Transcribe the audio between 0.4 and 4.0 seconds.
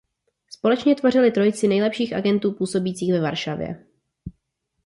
Společně tvořili trojici nejlepších agentů působících ve Varšavě.